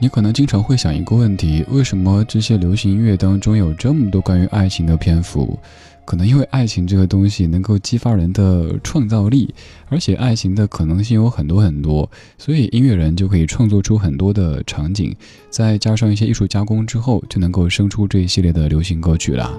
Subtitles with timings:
[0.00, 5.58] 你可能经常会想一个问题：为什么这些流行音乐当中有这么多关于爱情的篇幅？
[6.04, 9.52] 可能因为爱情这个东西能够激发人的创造力，
[9.88, 12.08] 而且爱情的可能性有很多很多，
[12.38, 15.14] 所以音乐人就可以创作出很多的场景，
[15.50, 19.52] 再加上一些艺术加工之后，就能够生出这一系列的流行歌曲啦。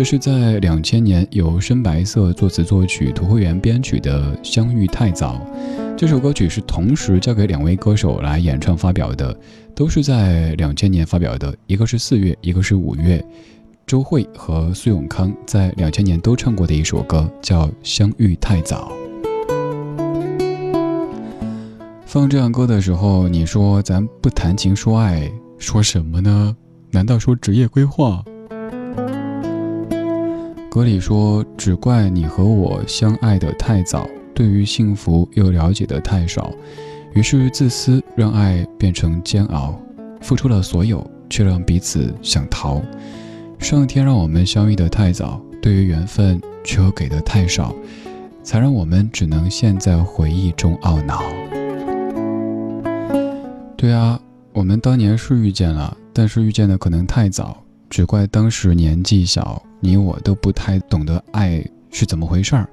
[0.00, 5.46] 这是在两千年由深白色作词作曲、涂慧源编曲的《相遇太早》。
[5.94, 9.38] 这首歌曲是同时交给两位歌手来演唱发表的，
[9.74, 13.22] 都是在两千年发表的，一个是四月，一个是五月。
[13.86, 18.90] 周蕙和苏永康在两千年都唱过的一首歌叫《相遇太早》。
[22.06, 26.56] 放这样歌的时候，你说咱不谈情说爱，说什么呢？
[26.90, 28.24] 难道说职业规划？
[30.70, 36.52] 歌里说，只怪你和我相爱的太早，对于幸福又了解的太少，
[37.12, 39.74] 于是自私让爱变成煎熬，
[40.20, 42.80] 付出了所有，却让彼此想逃。
[43.58, 47.74] 上天让我们相遇的太早，对于缘分却又给的太少，
[48.44, 51.20] 才让我们只能陷在回忆中懊恼。
[53.76, 54.20] 对啊，
[54.52, 62.68] 我们当年是遇见了，但是遇见的可能太早，只怪当时年纪小，你我都不太懂得爱是怎么回事儿，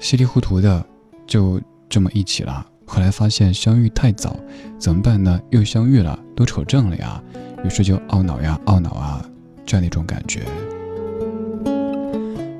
[0.00, 0.84] 稀里糊涂的
[1.28, 2.66] 就这么一起了。
[2.84, 4.36] 后来发现相遇太早，
[4.76, 5.40] 怎么办呢？
[5.50, 7.22] 又相遇了，都扯正了呀，
[7.64, 9.24] 于是就懊恼呀，懊恼啊，
[9.64, 10.42] 这样的一种感觉。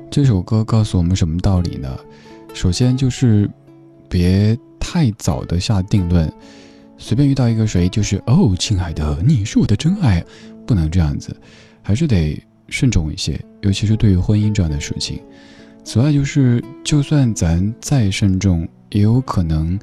[0.09, 1.93] 这首歌告诉我们什么道理呢？
[2.53, 3.49] 首先就是
[4.07, 6.31] 别太早的下定论。
[6.97, 10.23] 随便遇到一个谁，就是哦，亲爱的，你是我的真爱，
[10.65, 11.35] 不能这样子，
[11.89, 15.19] 还是得慎重一些，尤其是对于婚姻这样的事情。
[15.83, 19.79] 此外，就是就算咱再慎重，也有可能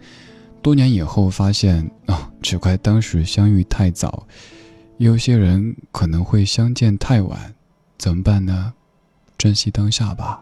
[0.63, 4.25] 多年以后发现哦，只怪当时相遇太早，
[4.99, 7.53] 有些人可能会相见太晚，
[7.99, 8.73] 怎么办呢？
[9.37, 10.41] 珍惜当下吧，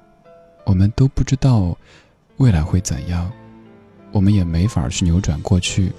[0.67, 1.75] 我们都不知道
[2.37, 3.33] 未来会怎样，
[4.13, 5.91] 我们也没法去扭转过去。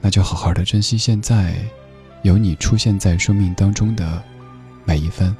[0.00, 1.54] 那就好好的珍惜现在，
[2.22, 4.24] 有你出现在生命当中的
[4.86, 5.34] 每一分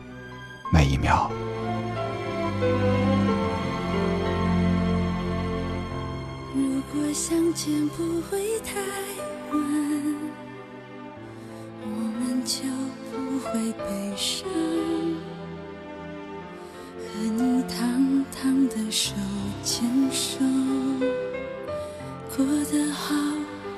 [0.73, 1.31] 每一秒。
[6.55, 8.81] 如果相见不会太
[9.53, 9.61] 晚，
[11.83, 11.89] 我
[12.19, 12.63] 们就
[13.11, 14.49] 不会悲伤。
[16.97, 19.15] 和你堂堂的手
[19.63, 20.39] 牵手，
[22.37, 23.15] 过得好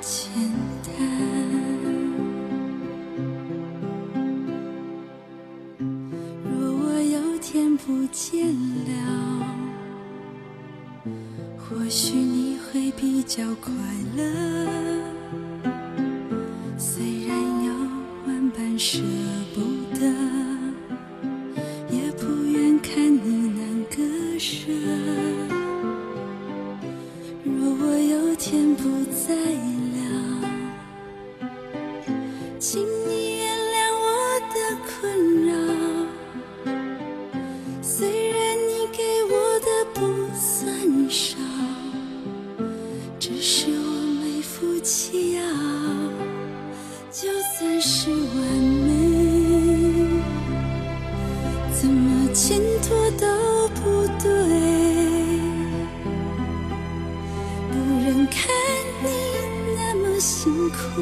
[0.01, 0.31] 简
[7.87, 9.47] 不见了，
[11.57, 13.71] 或许你会比较快
[14.17, 14.23] 乐。
[16.77, 17.73] 虽然有
[18.27, 18.99] 万般舍
[19.55, 19.61] 不
[19.97, 20.36] 得，
[51.97, 54.29] 怎么牵托都不对
[57.71, 58.47] 不忍看
[59.01, 59.09] 你
[59.75, 61.01] 那么辛苦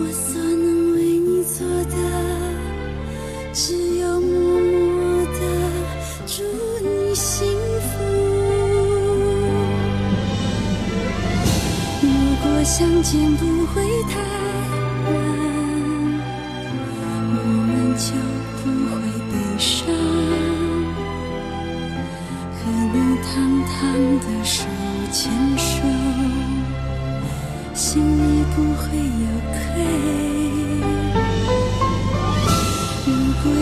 [0.00, 1.96] 我所能为你做的
[3.52, 5.38] 只有默默的
[6.26, 6.42] 祝
[6.82, 7.46] 你幸
[7.80, 8.02] 福。
[12.02, 12.08] 如
[12.42, 14.29] 果相见不会太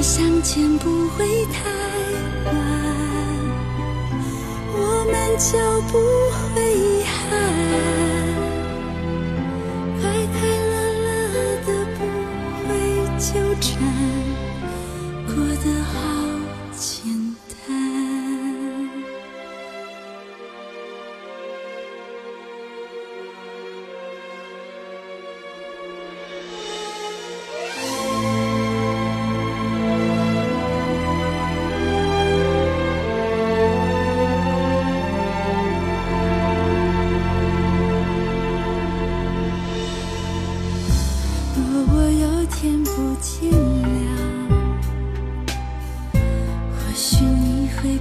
[0.08, 1.68] 相见不会太
[2.46, 2.54] 晚。
[4.72, 5.58] 我们就
[5.92, 5.98] 不
[6.32, 7.12] 会遗憾
[10.00, 10.38] 快快
[10.72, 10.74] 乐
[11.04, 11.06] 乐
[11.66, 12.00] 的不
[12.64, 12.68] 会
[13.18, 13.28] 纠
[13.60, 14.27] 缠。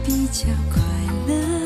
[0.03, 0.81] 比较快
[1.27, 1.56] 乐。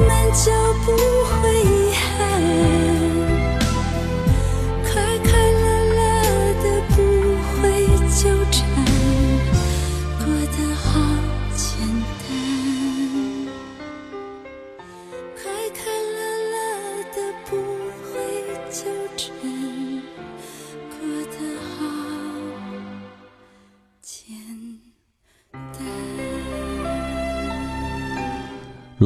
[0.00, 0.69] 我们就。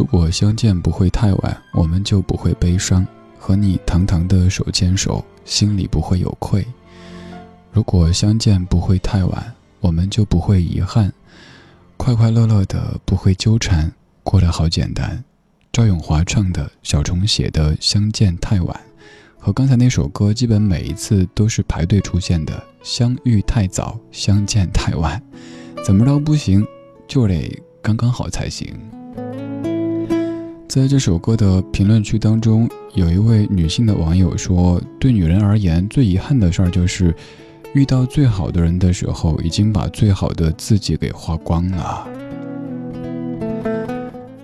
[0.05, 3.03] 如果相见不会太晚，我们就不会悲伤；
[3.39, 6.63] 和你堂堂的手牵手，心里不会有愧。
[7.73, 11.11] 如果相见不会太晚，我们就不会遗憾，
[11.97, 13.91] 快快乐乐的不会纠缠，
[14.23, 15.25] 过得好简单。
[15.73, 18.79] 赵咏华唱的，小虫写的《相见太晚》，
[19.43, 22.63] 和刚才那首歌基本每一次都是排队出现的。
[22.83, 25.21] 相遇太早，相见太晚，
[25.83, 26.63] 怎么着不行，
[27.09, 28.71] 就得刚刚好才行。
[30.66, 37.14] 在这首歌的评论区当中，有一位女性的网友说：“对女人而言，最遗憾的事儿就是，
[37.75, 42.09] 遇到最好的人的时候，已经把最好的自己给花光了。”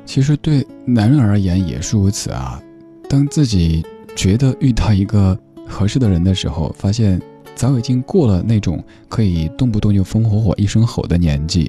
[0.06, 2.62] 其实对男人而言也是如此啊。
[3.08, 3.84] 当自己
[4.14, 5.36] 觉得遇到一个
[5.66, 7.20] 合适的人的时候，发现
[7.56, 11.68] 早已经过了那种可以动不动就风火火一声吼的年纪。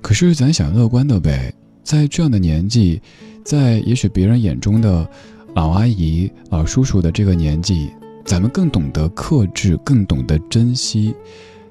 [0.00, 1.52] 可是咱想乐观的呗，
[1.82, 3.02] 在这样的年纪。
[3.44, 5.08] 在也许别人眼中的
[5.54, 7.90] 老阿姨、老叔叔的这个年纪，
[8.24, 11.14] 咱们更懂得克制，更懂得珍惜，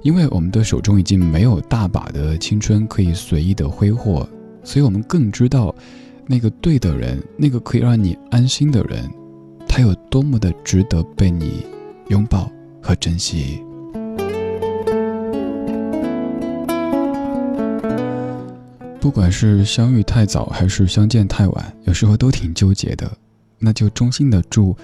[0.01, 4.28] 因为我们的手中已经没有大把的青春可以随意的挥霍，
[4.63, 5.74] 所以我们更知道
[6.28, 9.10] 那个对的人，那个可以让你安心的人，
[9.68, 11.66] 他有多么的值得被你
[12.10, 12.51] 拥抱
[12.82, 13.62] 和珍惜。
[19.01, 23.12] 不管是相遇太早还是相见太晚，有时候都挺纠结的。
[23.58, 24.77] 那就衷心的祝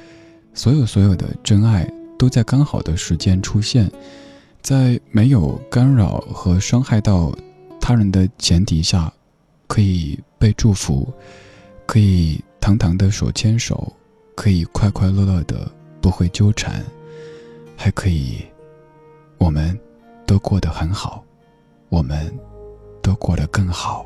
[0.55, 3.89] 所有所有的真爱都在刚好的时间出现，
[4.63, 7.31] 在没有干扰和伤害到
[7.79, 9.13] 他人的前提下，
[9.67, 11.13] 可以被祝福，
[11.85, 13.93] 可以堂堂的手牵手，
[14.35, 15.71] 可以快快乐乐的
[16.01, 16.83] 不会纠缠，
[17.75, 18.43] 还可以，
[19.37, 19.79] 我们
[20.25, 21.23] 都过得很好，
[21.89, 22.35] 我们。
[22.99, 24.05] 都过得更好。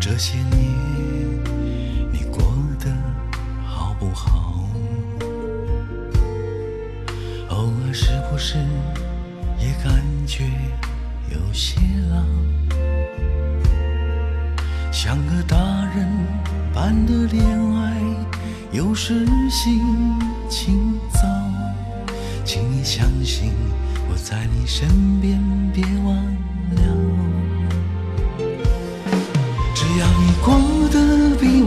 [0.00, 0.50] 这些年
[2.10, 2.42] 你过
[2.78, 2.90] 得
[3.66, 4.64] 好不好？
[7.50, 8.56] 偶尔是不是
[9.58, 10.50] 也感觉
[11.30, 11.78] 有些
[12.10, 12.24] 老？
[14.90, 15.56] 像个大
[15.94, 16.08] 人
[16.72, 17.44] 般的恋
[17.76, 18.00] 爱，
[18.72, 19.82] 有时心
[20.48, 21.20] 情糟，
[22.42, 23.52] 请你相信。
[24.08, 25.38] 我在你身边，
[25.74, 26.16] 别忘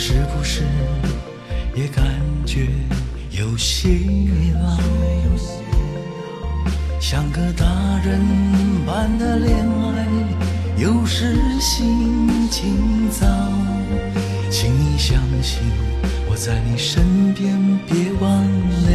[0.00, 0.62] 是不是
[1.74, 2.04] 也感
[2.46, 2.68] 觉
[3.32, 3.88] 有些
[4.54, 4.78] 老？
[7.00, 7.66] 像个大
[8.04, 8.20] 人
[8.86, 10.06] 般的恋爱，
[10.76, 13.26] 有时心情糟。
[14.48, 15.58] 请你相信
[16.30, 18.88] 我在你身边，别忘了。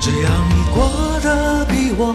[0.00, 2.14] 只要你过得比我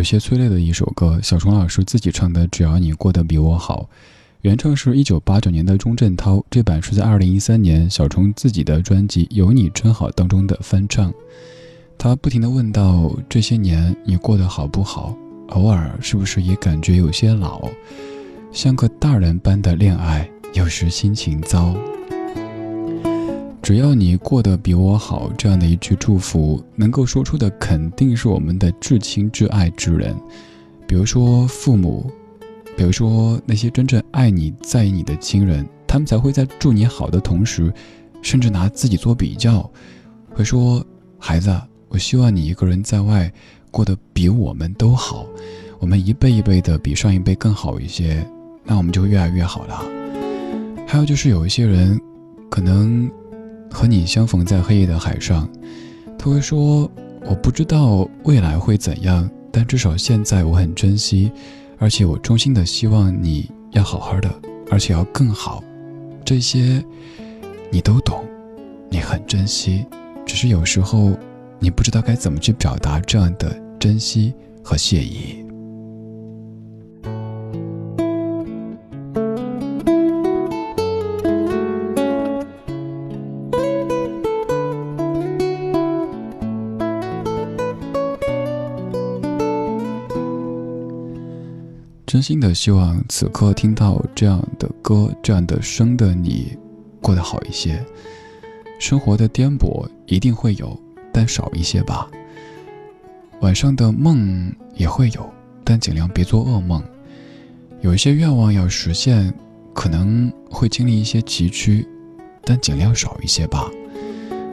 [0.00, 3.86] 有些催泪的一首歌，小虫老师自己唱的《只要你过得比我好》，
[4.40, 11.12] 原唱是一九八九年的钟镇涛，这版是在二零一三年小虫自己的专辑《有你真好》当中的翻唱。
[11.98, 15.14] 他不停地问道：这些年你过得好不好？
[15.48, 17.68] 偶尔是不是也感觉有些老？
[18.50, 21.76] 像个大人般的恋爱，有时心情糟。
[23.62, 30.16] 只要你过得比我好，这样的一句祝福，能够说出的肯定是我们的至亲至爱之人，
[30.88, 32.10] 比如说父母，
[32.74, 37.72] 比如说那些真正爱你、在意你的亲人，他们才会在祝你好的同时，
[38.22, 39.70] 甚至拿自己做比较，
[40.30, 40.84] 会说
[41.20, 41.54] ：“孩子，
[41.88, 43.30] 我希望你一个人在外
[43.70, 45.26] 过得比我们都好，
[45.78, 48.26] 我们一辈一辈的比上一辈更好一些，
[48.64, 49.84] 那我们就越来越好了。”
[50.88, 52.00] 还有就是有一些人，
[52.48, 53.08] 可能。
[53.70, 55.48] 和你相逢在黑夜的海上，
[56.18, 56.90] 他会说
[57.24, 61.30] ：“我不知道未来会怎样，但至少现在我很珍惜，
[61.78, 64.30] 而且我衷心的希望你要好好的，
[64.70, 65.62] 而且要更好。
[66.24, 66.84] 这些
[67.70, 68.24] 你都懂，
[68.90, 69.86] 你很珍惜，
[70.26, 71.12] 只是有时候
[71.58, 75.44] 你不知道该怎么去表达这样的珍惜和谢意。”
[92.20, 96.54] 真心的希望此刻听到这样的歌、这样的声的你，
[97.00, 97.82] 过得好一些。
[98.78, 100.78] 生活的颠簸一定会有，
[101.14, 102.06] 但少一些吧。
[103.40, 105.32] 晚上的梦也会有，
[105.64, 106.84] 但尽量别做噩梦。
[107.80, 109.32] 有一些愿望要实现，
[109.72, 111.86] 可能会经历一些崎岖，
[112.44, 113.66] 但尽量少一些吧。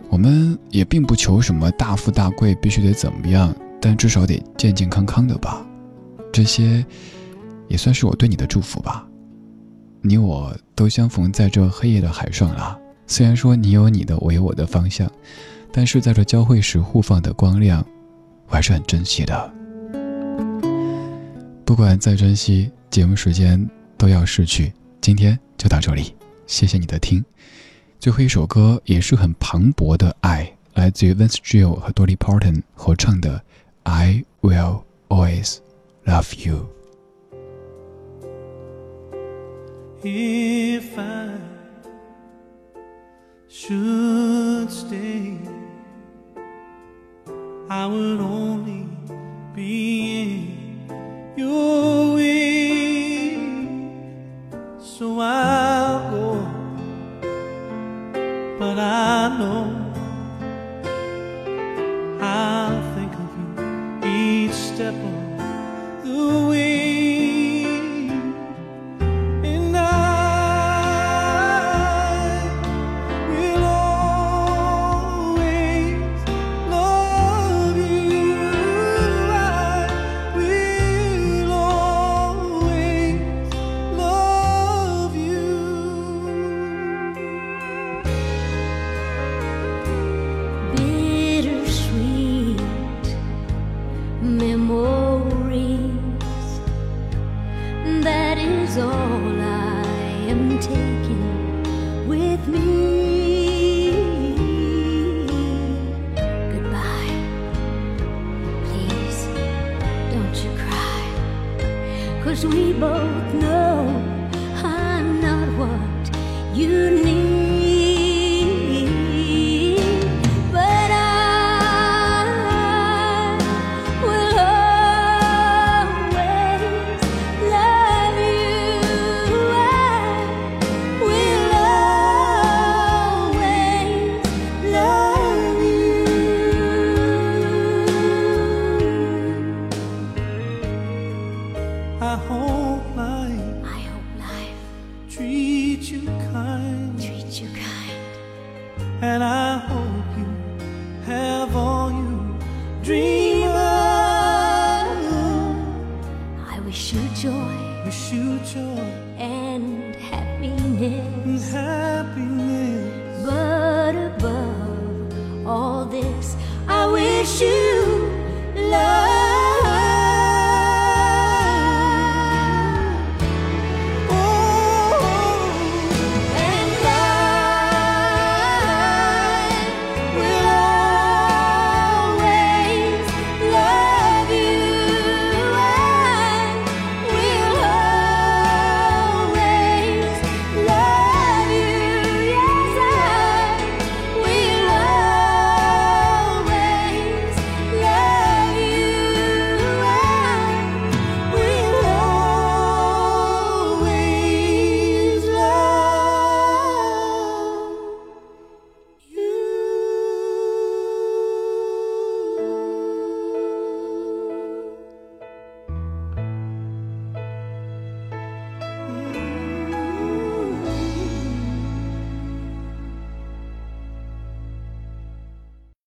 [0.08, 5.68] 我们也并不求什么大富大贵，必须得怎么样，但至少得健健康康的吧。
[6.32, 6.86] 这些。
[7.68, 9.08] 也算是我对你的祝福吧。
[10.02, 12.80] 你我都相逢在这黑夜的海上了。
[13.08, 15.10] 虽然说你有你的，我有我的方向，
[15.72, 17.86] 但是在这交汇时互放的光亮，
[18.48, 19.54] 我还是很珍惜的。
[21.66, 24.72] 不管再珍惜，节目时间都要逝去。
[25.02, 26.14] 今天就到这里，
[26.46, 27.24] 谢谢你的听。
[28.00, 33.38] 最后一首歌也是很磅礴的爱，来自于 Vince Gill 和 Dolly Parton 合唱的
[33.84, 35.58] 《I Will Always
[36.06, 36.58] Love You》。
[40.08, 41.38] if I
[43.48, 45.38] should stay,
[47.70, 48.88] I would only
[49.54, 51.87] be in your.